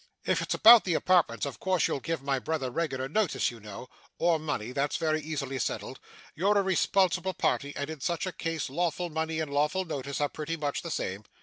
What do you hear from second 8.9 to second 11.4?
money and lawful notice are pretty much the same.